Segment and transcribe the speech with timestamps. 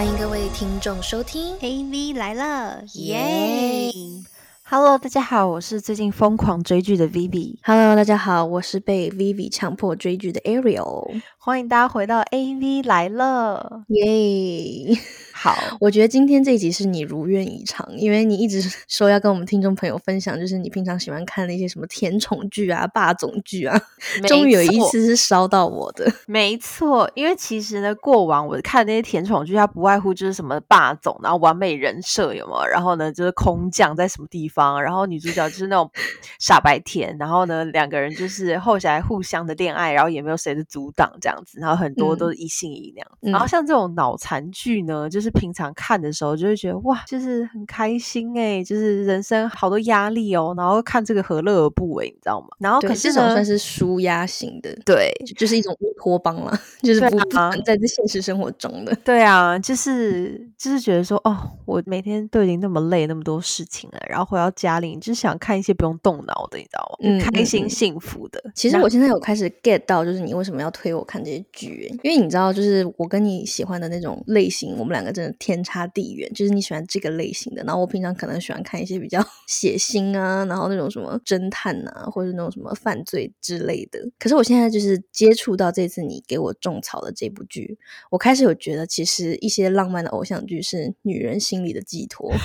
[0.00, 3.92] 欢迎各位听众收听 AV 来了，耶
[4.62, 7.58] ！Hello，大家好，我是最近疯狂追剧的 Vivi。
[7.62, 11.20] ！Hello，大家好，我是被 Vivi 强迫追剧的 Ariel。
[11.36, 13.84] 欢迎大家回到 AV 来了。
[13.88, 14.96] 耶！
[15.42, 23.80] 好，我觉得今天这一集是你如愿以偿，因为你一直 说要跟我们听众朋友分享，就是你平常喜欢看的一些什么甜宠剧啊、霸总剧啊，
[24.28, 26.12] 终于有一次是烧到我的。
[26.28, 32.66] 没错，因为其实呢，过往我看那些甜宠剧，它不外乎就是什么霸总，然后完美人设有没有？
[32.66, 35.90] 然后呢，就是空降在什么地方，然后女主角就是那种
[36.38, 43.10] 傻白甜，然后呢，两个人就是后来互相的恋爱，然后也没有谁的阻挡这样子，然后很多都是一心一意那样。
[43.22, 52.48] 嗯然后像这种脑残剧呢，就是平常看的时候就会觉得哇，就是很开心哎、就是人生好多压力哦，然后看这个何乐而不为，你知道吗？
[52.58, 57.18] 然后，可是呢这种算是舒压型的，对就就是一种乌托邦了，就是不
[57.64, 58.94] 在这现实生活中的。
[59.04, 66.96] 对啊，就是就是觉得说，哦，我每天都已经那么累，那么多事情了，然后回到家里，你就想看一些不用动脑的，你知道吗？
[67.02, 68.42] 嗯开心幸福的。
[68.54, 76.32] 其实我现在有开始 get 到，就是你为什么要推我看这些剧欸，因为你知道，就是我跟你喜欢的那种类型，我们两个天差地远。
[76.32, 84.00] 就是你喜欢这个类型的，然后我平常可能喜欢看一些比较 血腥啊，然后那种什么侦探啊，或者那种什么犯罪之类的。
[84.18, 87.76] 可是我现在就是接触到这次你给我种草的这部剧，
[88.10, 92.32] 我开始有觉得，其实一些浪漫的偶像剧是女人心里的寄托。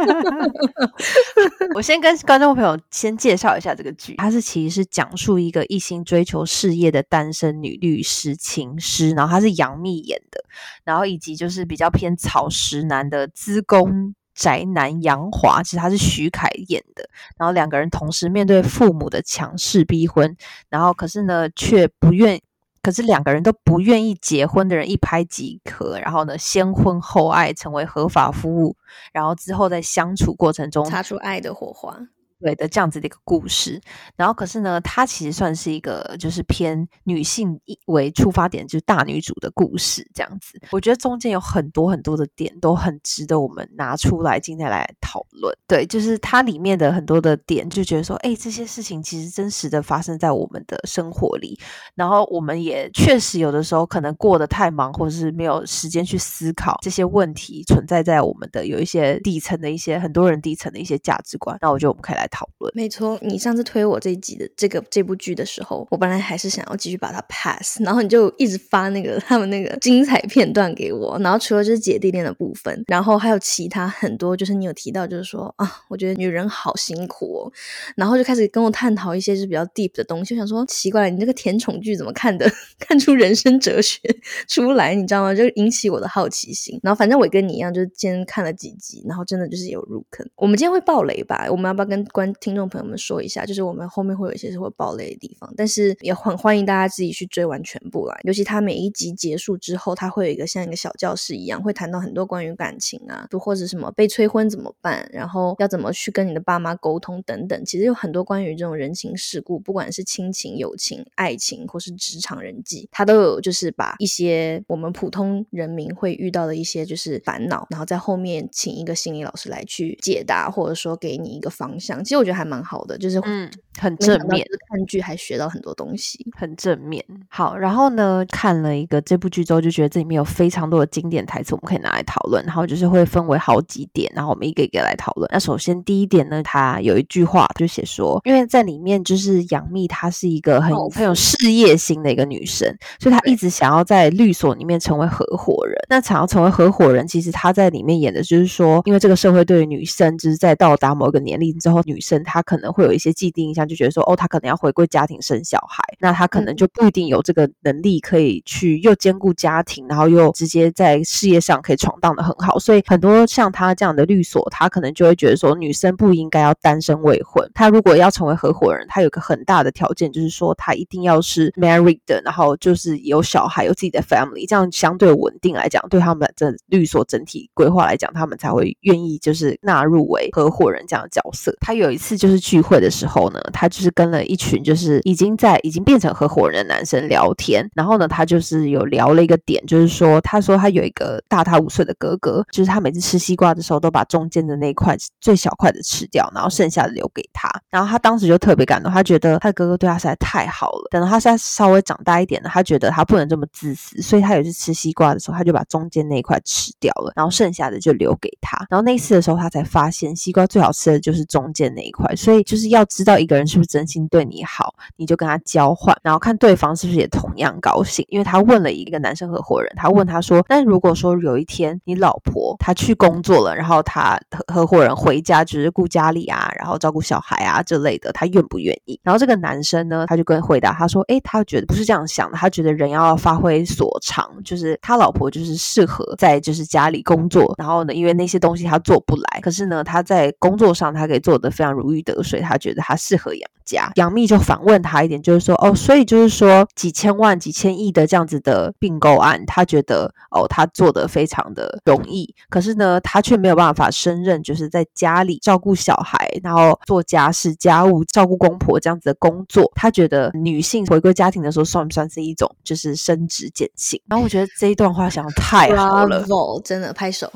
[1.74, 10.44] 我先跟观众朋友先介绍一下这个剧，它是其实是讲述一个一心追求事业的单身女律师情诗，然后她是杨幂演的，
[10.84, 14.14] 然后以及就是比较偏草食男的资工。
[14.32, 17.06] 宅男杨华，其实他是徐凯演的，
[17.36, 20.34] 然后两个人同时面对父母的强势逼婚，
[20.70, 22.40] 然后可是呢却不愿，
[22.82, 28.76] 可是两个人都不愿意结婚的人一拍即合，然后呢先婚后爱，成为合法夫妇，
[29.12, 31.96] 然后之后在相处过程中擦出爱的火花。
[32.40, 33.80] 对的这样子的一个故事，
[34.16, 40.60] 然后可是呢，它其实算是一个就是偏女性为出发点，就是大女主的故事这样子。
[40.72, 45.54] 我觉得中间有很多很多的点都很值得我们拿出来今天来讨论。
[45.66, 51.58] 对，就是它里面的很多的点，就觉得说，哎，这些事情其实真实的发生在我们的生活里，
[51.94, 61.56] 然后我们也确实有的时候可能过得太忙，或者是没有时间去思考这些问题存在在我们的有一些底层的一些很多人底层的一些价值观。
[61.60, 62.72] 那我觉得我们可以来讨论。
[62.74, 77.52] 没错，你上次推我这一集的这个这部剧的时候，我本来还是想要继续把它 pass，然后你就一直发那个 他们那个精彩片段给我，然后除了就是姐弟恋的部分，然后还有其他很多，就是你有提到，就是说啊，我觉得女人好辛苦哦，
[77.96, 83.98] 然后就开始跟我探讨一些就是比较 deep 的东西，我想说奇怪，你这个甜宠剧怎么看的 看出人生哲学
[84.48, 85.34] 出来，你知道吗？
[85.34, 86.78] 就引起我的好奇心。
[86.82, 90.28] 然后反正我跟你一样，就是今天看了几集，然后真的就是有入坑。
[90.36, 91.46] 我们今天会爆雷吧？
[91.50, 93.46] 我们要不要跟观听众朋友们说一下？
[93.46, 98.14] 就是我们后面会有一些是会爆雷的地方，但是也很欢迎大家自己去追完全部啦。
[98.24, 107.64] 尤其他每一集结束之后，他会有一个像一个小教室一样，会谈到很多关于感情啊，就或者什么被催婚怎么办，然后要怎么去跟你的爸妈沟通等等。
[107.64, 122.04] 其实有很多关于这种人情世故，不管是亲情、友情、爱情，或是职场人际，他都有就是把一些我们普通人民会遇到的一些就是烦恼，然后在后面请一个心理老师来去解答，或者说给你一个方向。
[122.10, 123.48] 其实我觉得还蛮好的，就是嗯，
[123.78, 126.18] 很正面看剧还学到很多东西。
[126.36, 127.04] 很正面。
[127.28, 132.44] 好，然后呢，看了一个这部剧之后，就觉得这里面有非常多的经典台词，我们可以拿来讨论。
[132.44, 135.30] 然后就是会分为好几点，然后我们一个一个来讨论。
[135.32, 145.76] 那首先第一点呢，它有一句话就写说，因为在里面就是杨幂，她是一个很很有事业心的一个女生，所以她一直想要在律所里面成为合伙人。
[145.88, 162.58] 那想要成为合伙人，其实她在里面演的就是说，因为这个社会对于女生，就是在到达某一个年龄之后，女生她可能会有一些既定印象，就觉得说，哦，她可能要回归家庭生小孩，那她可能嗯就不一定有这个能力可以去又兼顾家庭，然后又直接在事业上可以闯荡的很好。
[162.58, 167.48] 所以很多像她这样的律所，她可能就会觉得说，女生不应该要单身未婚。
[167.54, 181.54] 她如果要成为合伙人，她有一个很大的条件，就是说她一定要是 married 的，然后就是有小孩，有自己的 family，这样相对稳定来讲，对他们的律所整体规划来讲，他们才会愿意就是纳入为合伙人这样的角色。
[181.60, 200.88] 她有有一次就是聚会的时候呢，他就是跟了一群就是已经在已经变成合伙人的男生聊天，然后呢，他就是有聊了一个点，就是说他说他有一个大他五岁的哥哥，就是他每次吃西瓜的时候都把中间的那一块最小块的吃掉，然后剩下的留给他，然后他当时就特别感动，他觉得他的哥哥对他实在太好了。
[200.92, 208.64] 等到他现在稍微长大一点了，他觉得他不能这么自私，所以他有一次吃西瓜的时候，他就把中间那一块吃掉了，然后剩下的就留给他。
[208.70, 218.04] 然后那一次的时候，他才发现西瓜最好吃的就是中间那一块，所以就是要知道一个人是不是真心对你好，你就跟他交换，然后看对方是不是也同样高兴。
[218.08, 259.70] 因为他问了一个男生合伙人，他问他说：“那如果说有一天你老婆她去工作了，然后他合合伙人回家就是顾家里啊，然后照顾小孩啊之类的，他愿不愿意？”然后这个男生呢，他就跟回答他说：“诶，他觉得不是这样想的，他觉得人要发挥所长，就是他老婆就是适合在就是家里工作，然后呢，因为那些东西他做不来，可是呢，他在工作上他可以做得非常如鱼得水，他觉得他适合养家。”杨幂就反问他一点，就是说：“哦，所以就是说几千万、几千亿的这样子的并购案，他觉得哦，他做得非常的容易，可是呢，他却没有办法胜任，就是在家里照顾小孩，然后做家事、家务、照顾公婆这样子的工作。
[259.74, 264.00] 他觉得女性回归家庭的时候，算不算是一种就是升职减薪？
[264.08, 266.24] 然后我觉得这一段话想的太好了，
[266.64, 267.30] 真的拍手。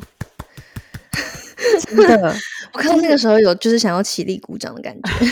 [1.81, 2.35] 真的，
[2.73, 5.27] 我看到那个时候有就是想要起立鼓掌的感觉。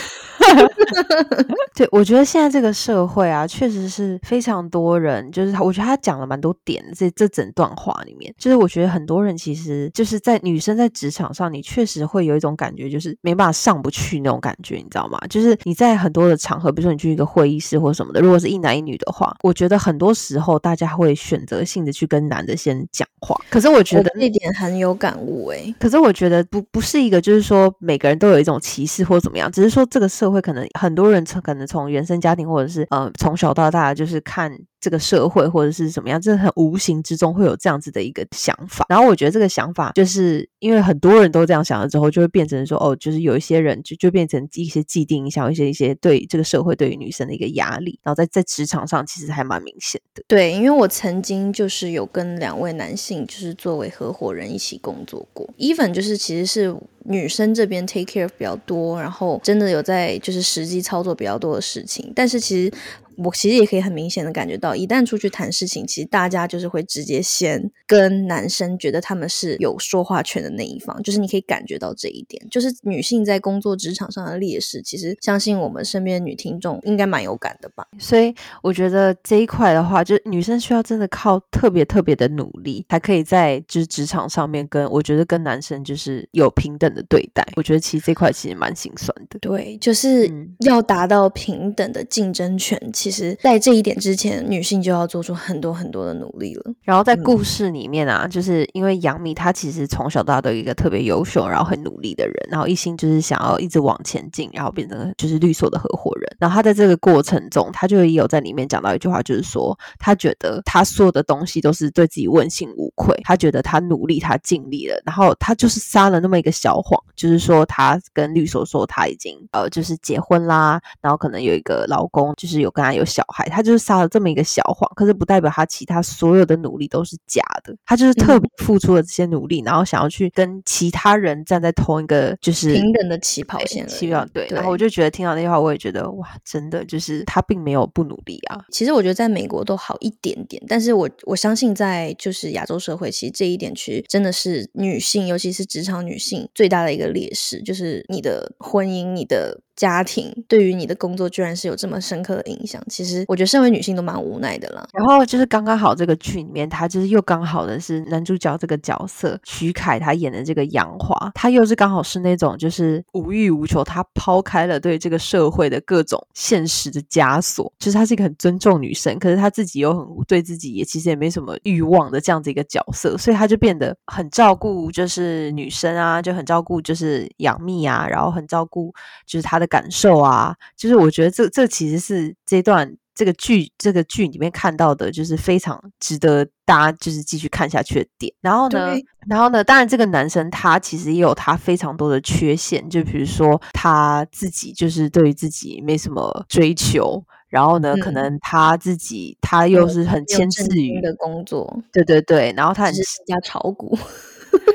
[1.75, 6.83] 对，我觉得现在这个社会啊，确实是非常多人，就是他，我觉得他讲了蛮多点。
[6.95, 15.19] 这这整段话里面，就是我觉得很多人其实就是在女生在职场上，你确实会有一种感觉，就是没办法上不去那种感觉，你知道吗？
[15.29, 23.35] 就是你在很多的场合，比如说你去一个会议室或什么的，如果是一男一女的话，我觉得很多时候大家会选择性的去跟男的先讲话。
[23.49, 25.73] 可是我觉得那点很有感悟诶。
[25.79, 34.57] 可是我觉得不不是一个，就是说每个人都有一种歧视或怎么样，只是说这个社会可能很多人从可能从原生家庭或者是呃从小到大就是看。
[34.83, 38.85] 这个社会或者是怎么样，这很无形之中会有这样子的一个想法。
[38.89, 47.97] 然后我觉得这个想法，就是因为很多人都这样想了之后，就会变成说，哦，就是有一些人就就变成一些既定印象，一些一些对这个社会对于女生的一个压力。
[48.03, 50.21] 然后在在职场上，其实还蛮明显的。
[50.27, 55.49] 对，因为我曾经就是有跟两位男性，就是作为合伙人一起工作过。
[55.57, 56.75] even 就是其实是
[57.05, 62.73] 女生这边 take care 比较多，然后真的有在就是实际操作比较多的事情，但是其实。
[63.17, 74.81] 我其实也可以很明显的感觉到，一旦出去谈事情，其实大家就是会直接先跟男生觉得他们是有说话权的那一方，就是你可以感觉到这一点，就是女性在工作职场上的劣势。
[74.81, 77.87] 其实相信我们身边的女听众应该蛮有感的吧。
[77.99, 87.45] 所以我觉得这一块的话，就是女生需要真的靠特别特别的努力，才可以在就是职场上面跟我觉得跟男生就是有平等的对待。
[87.55, 89.39] 我觉得其实这块其实蛮心酸的。
[89.39, 90.29] 对，就是
[90.59, 92.79] 要达到平等的竞争权。
[93.03, 96.73] 其实，在这一点之前，女性就要做出很多很多的努力了。
[96.83, 106.37] 然后在故事里面啊，就是因为杨幂她其实从小到大都一个特别优秀，然后很努力的人，然后一心就是想要一直往前进，然后变成就是律所的合伙人。
[106.39, 114.97] 然后她在这个过程中，她就也有在里面讲到一句话，就是说她觉得她所有的东西都是对自己问心无愧，她觉得她努力，她尽力了。
[115.05, 122.92] 然后她就是撒了那么一个小谎，就是说她跟律所说她已经呃就是结婚啦，然后可能有一个老公，就是有跟她。
[122.95, 127.75] 有小孩，他就是撒了这么一个小谎，可是不代表他其他所有的努力都是假的。
[127.85, 133.87] 他就是特别付出了这些努力，然后想要去跟其他人站在同一个就是平等的起跑线。
[133.87, 138.59] 起跑对，然后我就觉得听到那句话，我也觉得哇，真的就是他并没有不努力啊。
[138.71, 149.61] 其实我觉得在美国都好一点点，但是我我相信在就是亚洲社会，其实这一点其实真的是女性，尤其是职场女性最大的一个劣势，就是你的婚姻，你的。
[149.75, 154.87] 家庭对于你的工作居然是有这么深刻的影响，其实我觉得身为女性都蛮无奈的了。
[154.93, 178.93] 然后就是刚刚好这个剧里面，他就是又刚好的是男主角这个角色徐凯他演的这个杨华，他又是刚好是那种就是无欲无求，他抛开了对这个社会的各种现实的枷锁，就是他是一个很尊重女生，可是他自己又很对自己也其实也没什么欲望的这样子一个角色，所以他就变得很照顾就是女生啊，就很照顾就是杨幂啊，然后很照顾
[179.25, 179.62] 就是他的。
[179.67, 188.33] 感受啊，就是我觉得这这其实是这段这个剧这个剧里面看到的，就是非常值得大家就是继续看下去的点。
[188.41, 188.95] 然后呢，
[189.27, 202.93] 然后呢，当然这个男生他其实也有他非常多的缺陷，就比如说他自己就是对于自己没什么追求，然后呢，可能他自己他又是很牵制于的工作，对对对，然后他很
[203.27, 203.97] 加炒股。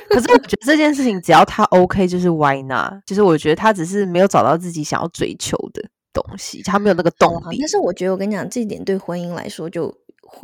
[0.08, 2.94] 可是我觉得这件事情只要他 OK，就是 Why not？
[3.06, 7.58] 就是我觉得他只是没有找到自己想要追求的东西，他没有那个动力。
[7.60, 9.94] 但是我觉得我跟你讲，这一点对婚姻来说就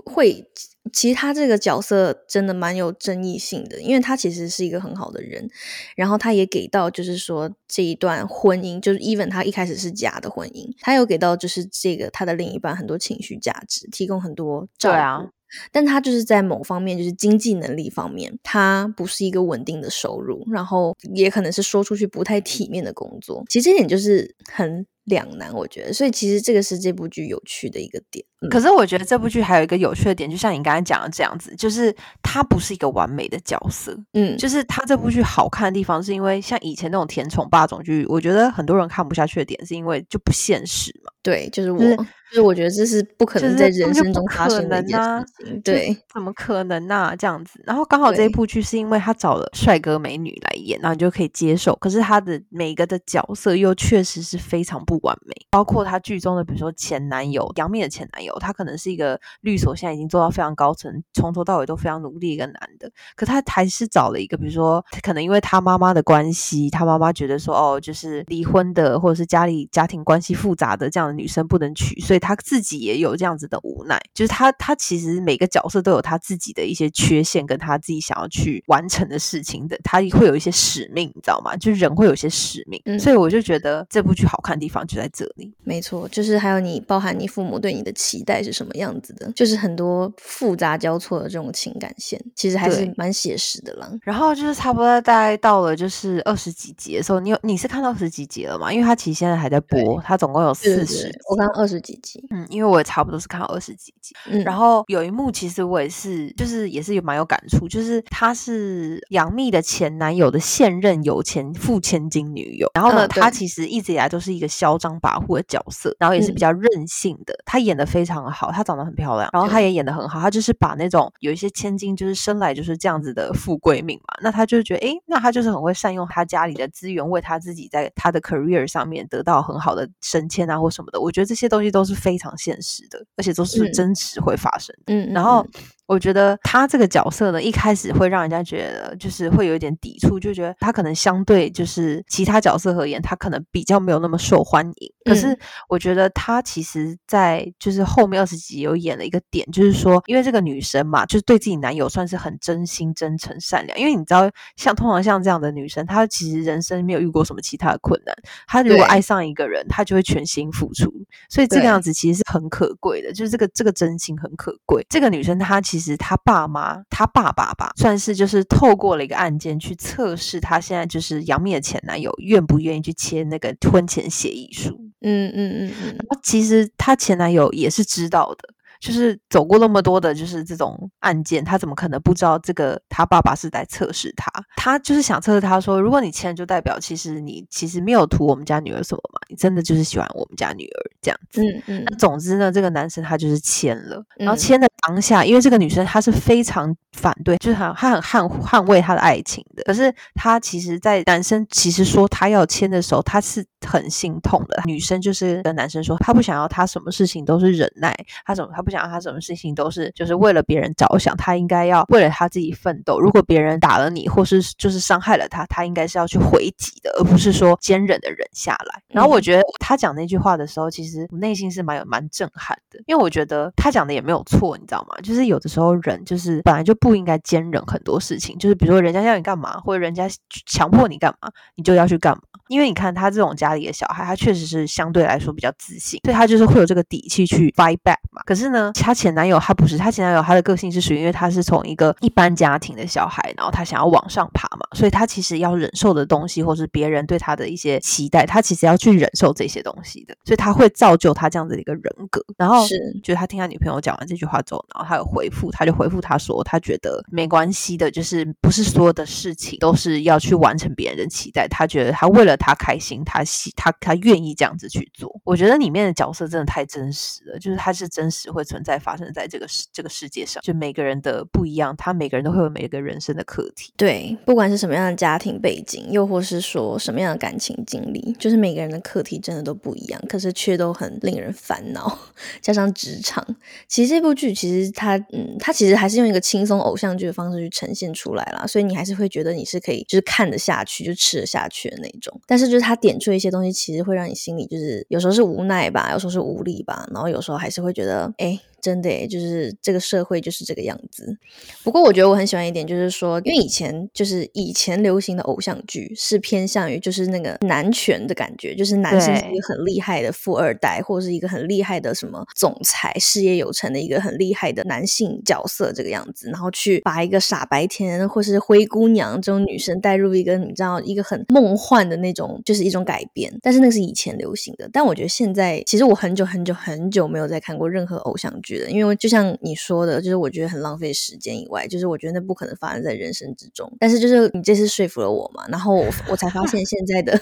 [0.05, 0.45] 会，
[0.93, 5.49] 其实他这个角色真的蛮有争议性的，因为他其实是一个很好的人，
[5.97, 14.91] 然后他也给到就是说这一段婚姻，就是 even 他一开始是假的婚姻，他有给到就是这个他的另一半很多情绪价值，提供很多照
[15.21, 15.31] 顾。
[15.73, 23.45] 但他就是在某方面，就是经济能力方面，他不是一个稳定的收入，然后也可能是说出去不太体面的工作。
[23.49, 24.87] 其实这点就是很。
[25.05, 28.25] 两难，我觉得，所以其实这个是这部剧有趣的一个点。
[28.51, 33.97] 可是我觉得这部剧还有一个有趣的点，就像你刚才讲的这样子，就是他不是一个完美的角色。
[34.13, 41.11] 嗯，就是他这部剧好看的地方，是因为像以前那种甜宠霸总剧，我觉得很多人看不下去的点，是因为就不现实嘛。
[41.23, 45.61] 对，就是我，就是我觉得这是不可能在人生中发生的一件事情。
[45.63, 47.15] 对，怎么可能呢？
[47.19, 51.75] 这样子，然后刚好这一部剧是因为他找了帅哥美女来演，然后你就可以接受。
[51.77, 62.91] 可是他的每一个的角色又确实是非常不完美，包括他剧中的，比如说前男友杨幂的前男友，他可能是一个律所，现在已经做到非常高层，从头到尾都非常努力一个男的。
[63.17, 71.15] 可他还是找了一个，比如说可能因为他妈妈的关系，他妈妈觉得说哦，就是离婚的或者是家里家庭关系复杂的这样的。
[71.15, 73.97] 女生不能娶，所以他自己也有这样子的无奈。
[74.13, 79.79] 就是他，他其实每个角色都有他自己的一些缺陷，跟他自己想要去完成的事情的。
[79.85, 81.57] 他会有一些使命，你知道吗？
[81.57, 82.99] 就是人会有一些使命。
[82.99, 85.55] 所以我就觉得这部剧好看的地方就在这里。
[85.63, 93.91] 没错，就是还有你包含你父母对你的期待是什么样子的，就是很多复杂交错的这种情感线，其实还是蛮写实的啦。
[94.03, 98.73] 然后就是差不多大概到了就是二十几集的时候，你有你是看到二十几集了吗？
[98.73, 101.11] 因为他其实现在还在播，他总共有四十。
[101.29, 134.75] 我刚二十几集，嗯，因为我也差不多是看到二十几集，嗯，然后有一幕其实我也是，就是也是有蛮有感触，就是他是杨幂的前男友的现任有钱富千金女友，然后呢，他其实一直以来都是一个嚣张跋扈的角色，然后也是比较任性的，他演的非常好，她长得很漂亮，然后她也演的很好，她就是把那种有一些千金就是生来就是这样子的富贵命嘛，那她就觉得，哎，那她就是很会善用她家里的资源，为她自己在她的 career 上面得到很好的升迁啊或什么的，我觉得这些东西都是非常现实的，而且都是真实会发生。
[134.87, 135.47] 嗯，然后。
[135.87, 144.93] 我觉得他这个角色呢，一开始会让人家觉得就是会有一点抵触，就觉得他可能相对就是其他角色而言，他可能比较没有那么受欢迎。
[145.05, 145.39] 可是
[145.69, 153.79] 我觉得他其实，在就是后面二十集有演了一个点，就是说，因为这个女生嘛，就是对自己男友算是很真心、真诚、善良。
[153.79, 160.91] 因为你知道，像通常像这样的女生，她其实人生没有遇过什么其他的困难，她如果爱上一个人，她就会全心付出。
[161.29, 164.87] 所以这个样子其实是很可贵的，就是这个这个真心很可贵。
[164.89, 165.61] 这个女生她。
[165.74, 174.71] 其实他爸妈，他爸爸吧，算是就是透过了一个案件去测试他现在就是杨幂的前男友愿不愿意去签那个婚前协议书。
[175.01, 175.99] 嗯嗯嗯嗯。
[176.23, 178.49] 其实他前男友也是知道的。
[178.85, 182.79] 就是走过那么多的，就是这种案件，他怎么可能不知道这个？
[182.91, 191.43] 他爸爸是在测试他，他就是想测试他说，如果你签，就代表其实你其实没有图我们家女儿什么嘛，你真的就是喜欢我们家女儿这样子。
[191.43, 191.85] 嗯嗯。
[191.87, 199.63] 那总之呢，这个男生他就是签了，然后签的当下，因为这个女生她是非常反对，就是很她很捍捍卫她的爱情的。
[199.65, 204.63] 可是她其实，在男生其实说他要签的时候，他是很心痛的。
[204.67, 208.74] 女生就是跟男生说，她不想要他什么事情都是忍耐，她什么她不。
[208.75, 213.01] 想他什么事情都是就是为了别人着想，他应该要为了他自己奋斗。
[213.01, 218.83] 如果别人打了你，或是就是伤害了他，他应该是要去回击的，而不是说坚忍的忍下来。
[218.89, 224.97] 然后我觉得他讲那句话的时候，其实我内心是蛮有蛮震撼的，因为我觉得他讲的也没有错，你知道吗？
[225.03, 230.09] 就是有的时候人就是本来就不应该坚忍很多事情，就是比如说人家要你干嘛，或者人家
[230.47, 232.23] 强迫你干嘛，你就要去干嘛。
[232.49, 238.23] 因为你看他这种家里的小孩，他确实是相对来说比较自信，所以他就是会有这个底气去 fight back 嘛。
[238.27, 252.23] 可是呢，他前男友他不是，他前男友他的个性是属于，因为他是从一个一般家庭的小孩，然后他想要往上爬嘛，所以他其实要忍受的东西，或是别人对他的一些期待，他其实要去忍受这些东西的，所以他会造就他这样子的一个人格。
[252.37, 263.15] 然后是，就他听他女朋友讲完这句话之后，然后他有回复，他就回复他说，他觉得没关系的，就是不是所有的事情都是要去完成别人的期待，他觉得他为了他开心，他。
[263.15, 270.43] 他喜他他愿意这样子去做，我觉得里面的角色真的太真实了，就是他是真实会存在发生在这个世这个世界上。
[270.43, 273.73] 就每个人的不一样，他每个人都会有每个人生的课题。
[273.77, 281.99] 对，不管是什么样的家庭背景，又或是说什么样的感情经历，就是每个人的课题真的都不一样，可是却都很令人烦恼。
[282.43, 283.25] 加上职场，
[283.69, 292.21] 其实这部剧其实它，嗯，它其实还是用一个轻松偶像剧的方式去呈现出来啦，所以你还是会觉得你是可以就是看得下去，就吃得下去的那种。
[292.27, 298.34] 但是就是他点出一些东西，其实会让你心里就是有时候是无奈吧，有时候是无力吧，然后有时候还是会觉得，哎。
[298.35, 298.54] Bye.
[298.65, 301.19] 真的诶，就是这个社会就是这个样子。
[301.63, 323.31] 不过我觉得我很喜欢一点，就是说，因为以前就是以前流行的偶像剧是偏向于就是那个男权的感觉，就是男生是一个很厉害的富二代，或者是一个很厉害的什么总裁，事业有成的一个很厉害的男性角色这个样子，然后去把一个傻白甜或是灰姑娘这种女生带入一个你知道一个很梦幻的那种，就是一种改变。
[323.43, 328.54] 但是那是以前流行的，但我觉得现在其实我很久很久很久没有再看过任何偶像剧。
[328.69, 333.71] 因为就像你说的，就是我觉得很浪费时间以外，就是我觉得那不可能发生在人生之中。
[333.79, 337.21] 但是就是你这次说服了我嘛，然后我我才发现现在的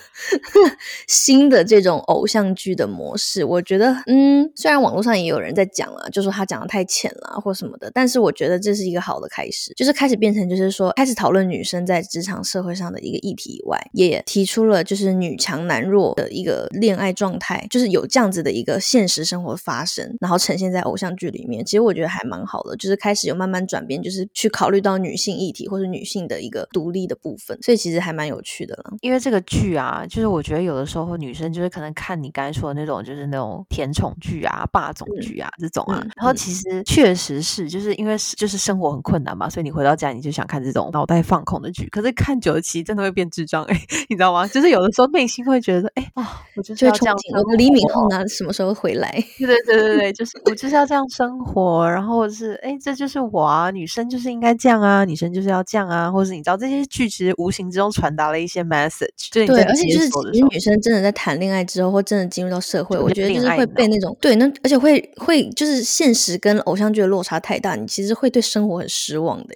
[1.09, 21.22] 新的这种偶像剧的模式，我觉得嗯，虽然网络上也有人在讲了，就说他讲的太浅了或什么的，但是我觉得这是一个好的开始，就是开始变成就是说开始讨论女生在职场社会上的一个议题以外，也提出了就是女强男弱的一个恋爱状态，就是有这样子的一个现实生活发生，然后呈现在偶像剧。
[21.23, 28.95] 剧里面，其实我觉得还蛮好的，就是开始有慢慢转变，就是去考虑到女性议题或者女性的一个独立的部分，所以其实还蛮有趣的了。
[29.01, 44.47] 因为这个剧啊，就是我觉得有的时候女生就是可能看你刚才说的那种，就是那种甜宠剧啊、霸总剧啊这种啊，然后其实确实是，就是因为就是生活很困难嘛，所以你回到家你就想看这种脑袋放空的剧，可是看久了其实真的会变智障哎， 你知道吗？
[44.49, 49.13] 就是有的时候内心会觉得，哎啊，我就是要这样，我李敏镐呢什么时候回来？
[49.39, 51.03] 对对对对对，就是我就是要这样。
[51.13, 69.55] 生活，然后是哎，这就是我啊，女生就是应该这样啊，女生就是要这样啊，或者是你知道这些剧其实无形之中传达了一些 message，对，而且就是其实女生真的在谈恋爱之后，或真的进入到社会，我觉得就是会被那种对，那而且会会就是现实跟偶像剧的落差太大，你其实会对生活很失望的。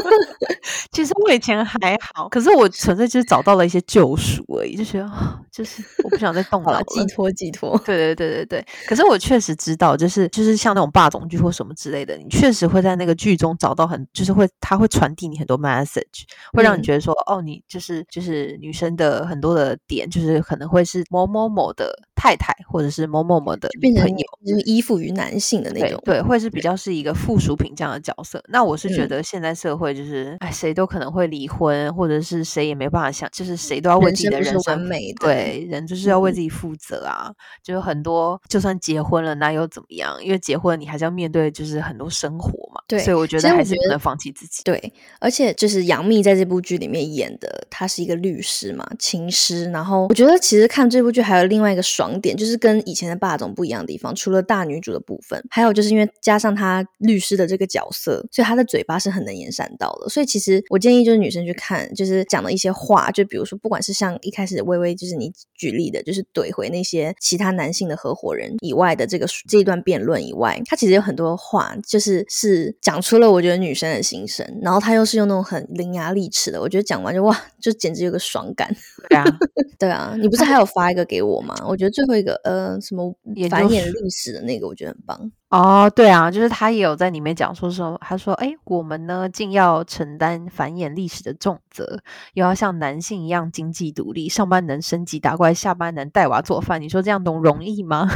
[0.92, 5.10] 其实我以前还好，可是我纯粹就是找到了一些救赎而已，就觉得
[5.52, 7.80] 就是我不想再动了，寄托寄托。
[7.84, 10.14] 对对对对对，可是我确实知道，就是。
[10.14, 28.40] 是，就是像那种霸总剧或什么之类的，你确实会在那个剧中找到很，就是会，他会传递你很多 message，会让你觉得说，哦，你就是就是女生的很多的点，就是可能会是某某某的太太，或者是某某某的朋友，就是依附于男性的那种，对，会是比较是一个附属品这样的角色。
[28.46, 40.16] 那我是觉得现在社会就是，哎，谁都可能会离婚，或者是谁也没办法想，就是谁都要为自己的人生对，人就是要为自己负责啊，就是很多就算结婚了，那又怎么样？
[40.22, 44.62] 因为结婚，你还是要面对就是很多生活嘛，对，所以我觉得还是不能放弃自己。
[44.64, 49.70] 对，而且就是杨幂在这部剧里面演的，她是一个律师嘛，情师。
[49.70, 60.08] 然后我觉得其实看这部剧还有另外一个爽点，就是跟以前的霸总不一样的地方，除了大女主的部分，还有就是因为加上她律师的这个角色，所以她的嘴巴是很能言善道的。
[60.08, 70.04] 所以其实我建议就是女生去看，就是讲的一些话，就比如说不管是像一开始微微就是你举例的，就是怼回那些其他男性的合伙人以外的这个这一段辩。
[70.04, 78.68] 论以外，他其实有很多话，就是是讲出了我觉得女生的心声，然后他又是用那种很伶牙俐齿的，我觉得讲完就哇，就简直有个爽感。
[79.08, 79.24] 对啊，
[79.78, 81.54] 对啊，你不是还有发一个给我吗？
[81.66, 83.14] 我觉得最后一个呃，什么
[83.48, 85.32] 繁衍历史的那个，我觉得很棒。
[85.48, 92.00] 哦，对啊，就是他也有在里面讲说说，他说，哎，我们呢，竟要承担繁衍历史的重责，
[92.34, 98.08] 又要像男性一样经济独立，上班能升级打怪，下班能带娃做饭，你说这样懂容易吗？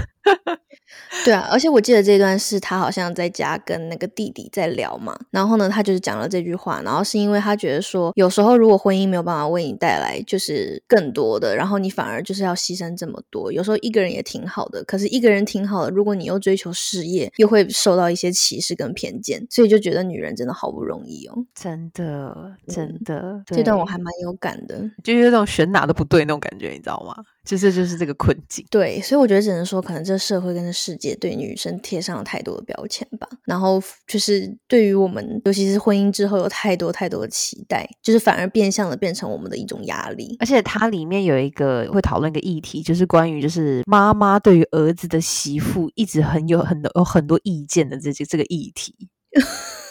[1.25, 27.25] 对啊，而且我记得这段是他好像在家跟那个弟弟在聊嘛，然后呢，他就是讲了这句话，然后是因为他觉得说，有时候如果婚姻没有办法为你带来就是更多的，然后你反而就是要牺牲这么多，有时候一个人也挺好的，可是一个人挺好的，如果你又追求事业，又会受到一些歧视跟偏见，所以就觉得女人真的好不容易哦，真的真的，这段我还蛮有感的，就有那种选哪都不对那种感觉，你知道吗？
[27.45, 28.63] 就是就是这个困境。
[28.71, 33.29] 对，所以我觉得只能说，可能这社会跟这世界对女生贴上了太多的标签吧。
[33.45, 40.35] 然后就是对于我们，尤其是婚姻之后，有太多太多的期待，就是反而变相的变成我们的一种压力。
[40.41, 48.95] 而且它里面有一个会讨论一个议题，就是关于就是妈妈对于儿子的媳妇一直很有很多有很多意见的这些这个议题。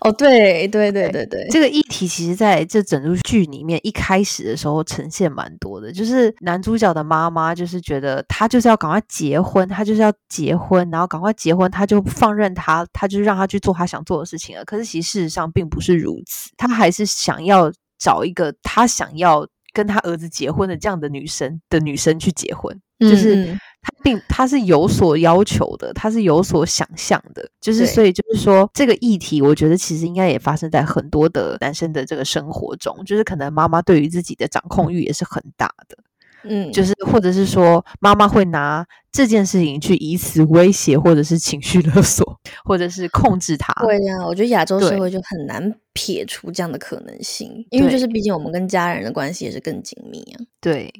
[0.00, 14.64] 哦，对对对对对，这个议题其实在这整部剧里面一开始的时候呈现蛮多的，就是男主角的妈妈就是觉得他就是要赶快结婚，他就是要结婚，然后赶快结婚，他就放任他，他就让他去做他想做的事情了。
[14.64, 23.71] 可是其实事实上并不是如此，他还是想要找一个他想要跟他儿子结婚的这样的女生的女生去结婚，就是他
[24.02, 35.96] 并他是有所要求的，他是有所想象的，就是所以就是说这个议题，我觉得其实应该也发生在很多的男生的这个生活中，就是可能妈妈对于自己的掌控欲也是很大的。
[36.44, 43.72] 嗯，就是或者是说，妈妈会拿这件事情去以此威胁，或者是情绪勒索，或者是控制他。
[43.84, 50.42] 对呀，我觉得亚洲社会就很难撇除这样的可能性，因为就是毕竟我们跟家人的关系也是更紧密啊。
[50.60, 50.92] 对。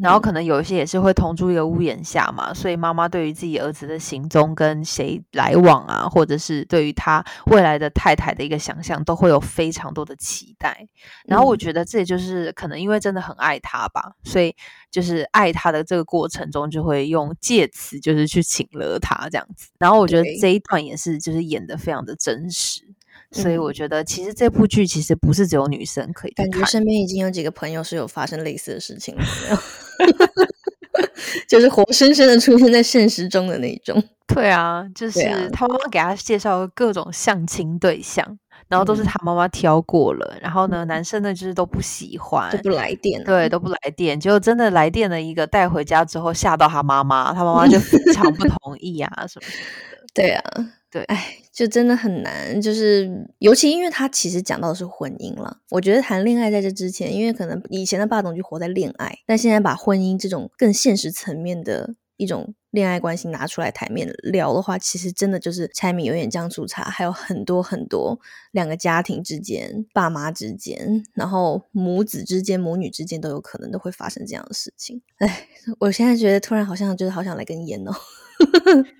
[0.00, 10.86] 然后可能有一些也是会同住一个屋檐下嘛，所以妈妈对于自己儿子的行踪跟谁来往啊，或者是对于他未来的太太的一个想象，都会有非常多的期待。
[11.26, 14.54] 然后我觉得这也就是可能因为真的很爱他吧，所以
[14.90, 19.68] 就是爱他的这个过程中，就会用借此就是去请了他这样子。
[19.78, 22.82] 然后我觉得这一段也是就是演的非常的真实。
[23.30, 29.22] 所以我觉得，其实这部剧其实不是只有女生可以感觉身边已经有几个朋友是有发生类似的事情了，
[31.48, 34.02] 就是活生生的出现在现实中的那种。
[34.26, 35.20] 对啊，就是
[35.52, 49.97] 他妈妈给他介绍各种相亲对象，然后都是他妈妈挑过了，然后呢，男生呢就是都不喜欢，都不来电，对，都不来电，结果真的来电了一个带回家之后吓到他妈妈，他妈妈就非常不同意啊什么什么的。
[50.22, 50.42] 对啊。
[50.90, 55.58] 对，哎，就真的很难，就是尤其因为他其实讲到的是婚姻了。
[55.68, 68.18] 我觉得谈恋爱在这之前，因为可能以前的霸总就活在恋爱，但现在把婚姻这种更现实层面的一种恋爱关系拿出来台面聊的话，其实真的就是柴米油盐酱醋茶，还有很多很多
[68.52, 75.02] 两个家庭之间、爸妈之间，然后母子之间、母女之间都有可能都会发生这样的事情。
[75.18, 75.48] 哎，
[75.80, 77.92] 我现在觉得突然好像就是好想来根烟哦。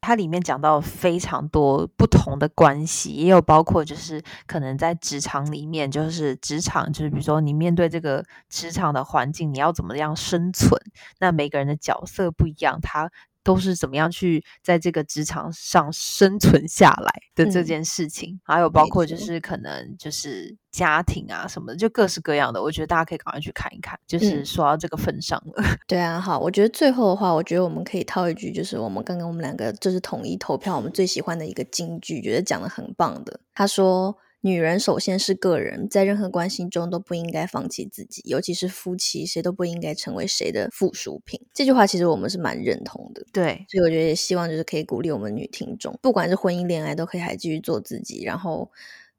[0.00, 10.80] 它里面讲到非常多不同的关系，也有包括就是可能在职场里面，就是职场就是比如说你面对这个职场的环境，你要怎么样生存？
[11.20, 13.10] 那每个人的角色不一样，他。
[13.44, 22.60] 都是怎么样去在这个职场上生存下来的这件事情，还有包括就是可能就是家庭啊什么的，就各式各样的。
[22.60, 25.62] 我觉得大家可以赶快去看一看，就是说到这个份上了。
[25.86, 33.38] 对啊，好，我觉得最后的话，我觉得我们可以套一句，就是我们刚刚我们两个就是统一投票，我们最喜欢的一个金句，觉得讲的很棒的。
[33.52, 34.16] 他说。
[34.46, 41.40] 女人首先是个人，在任何关系中都不应该放弃自己，尤其是夫妻，谁都不应该成为谁的附属品。
[41.54, 43.64] 这句话其实我们是蛮认同的，对。
[43.70, 48.22] 所以我觉得也希望就是可以鼓励我们女听众，不管是婚姻、恋爱，都可以还继续做自己。
[48.22, 48.70] 然后，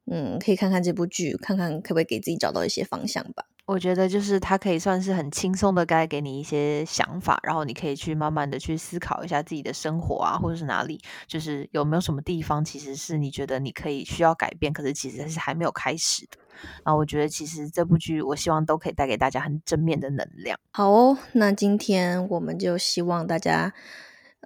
[0.05, 3.45] 嗯，可以看看这部剧，看看可不可以给自己找到一些方向吧。
[3.65, 16.38] 我觉得就是它可以算是很轻松的，该给你一些想法，然后你可以去慢慢的去思考一下自己的生活啊，或者是哪里，就是有没有什么地方其实是你觉得你可以需要改变，可是其实是还没有开始的。
[16.84, 20.60] 然后我觉得其实这部剧，我希望都可以带给大家很正面的能量。
[20.71, 23.73] 好哦，那今天我们就希望大家。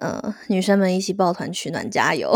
[0.00, 2.34] 呃，女生们一起抱团取暖，加油！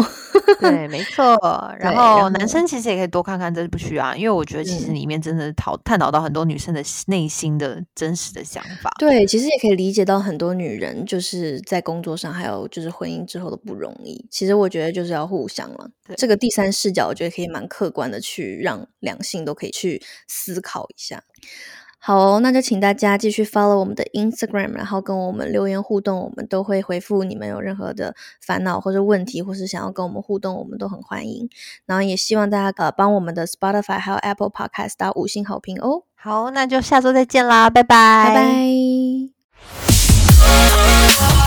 [0.60, 1.38] 对， 没错。
[1.78, 8.90] 然后男生其实也可以多看看这部剧啊，因为我觉得其实里面真的讨探讨到很多女生的内心的真实的想法。
[8.98, 14.22] 对，其实也可以理解到很多女人就是在工作上，还有就是婚姻之后的不容易。
[14.30, 15.90] 其实我觉得就是要互相了。
[16.18, 21.22] 这个第三视角，我觉得可以蛮客观的去让两性都可以去思考一下。
[22.06, 31.48] 好哦那就请大家继续 follow 我们的 instagram 然后跟我们留言互动我们都会回复你们有任何的烦恼或者问题或是想要跟我们互动我们都很欢迎。
[31.86, 36.02] 然后也希望大家呃帮我们的 spotify 还有 apple podcast 打五星好评哦。
[36.14, 38.26] 好那就下周再见啦拜拜。
[38.26, 38.34] 拜
[41.38, 41.43] 拜。